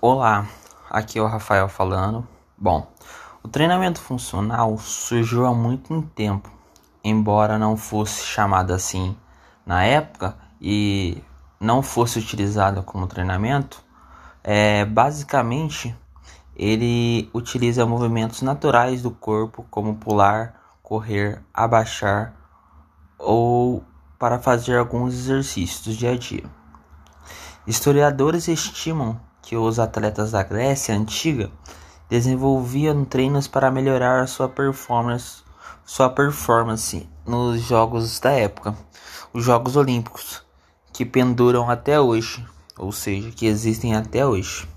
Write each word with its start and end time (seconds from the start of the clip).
Olá, 0.00 0.46
aqui 0.88 1.18
é 1.18 1.22
o 1.22 1.26
Rafael 1.26 1.68
falando. 1.68 2.24
Bom, 2.56 2.86
o 3.42 3.48
treinamento 3.48 4.00
funcional 4.00 4.78
surgiu 4.78 5.44
há 5.44 5.52
muito 5.52 6.02
tempo, 6.14 6.48
embora 7.02 7.58
não 7.58 7.76
fosse 7.76 8.24
chamado 8.24 8.72
assim 8.72 9.16
na 9.66 9.82
época 9.82 10.36
e 10.60 11.20
não 11.58 11.82
fosse 11.82 12.16
utilizado 12.16 12.80
como 12.84 13.08
treinamento. 13.08 13.82
É, 14.44 14.84
basicamente, 14.84 15.92
ele 16.54 17.28
utiliza 17.34 17.84
movimentos 17.84 18.40
naturais 18.40 19.02
do 19.02 19.10
corpo, 19.10 19.66
como 19.68 19.96
pular, 19.96 20.54
correr, 20.80 21.42
abaixar 21.52 22.36
ou 23.18 23.82
para 24.16 24.38
fazer 24.38 24.78
alguns 24.78 25.12
exercícios 25.12 25.82
do 25.82 25.92
dia 25.92 26.12
a 26.12 26.16
dia. 26.16 26.44
Historiadores 27.66 28.46
estimam 28.46 29.26
que 29.48 29.56
os 29.56 29.78
atletas 29.78 30.32
da 30.32 30.42
Grécia 30.42 30.94
antiga 30.94 31.50
desenvolviam 32.06 33.02
treinos 33.02 33.48
para 33.48 33.70
melhorar 33.70 34.28
sua 34.28 34.46
performance, 34.46 35.42
sua 35.86 36.10
performance 36.10 37.08
nos 37.26 37.62
jogos 37.62 38.20
da 38.20 38.30
época, 38.30 38.76
os 39.32 39.42
Jogos 39.42 39.74
Olímpicos, 39.74 40.42
que 40.92 41.02
penduram 41.02 41.70
até 41.70 41.98
hoje, 41.98 42.44
ou 42.76 42.92
seja, 42.92 43.30
que 43.30 43.46
existem 43.46 43.96
até 43.96 44.26
hoje. 44.26 44.68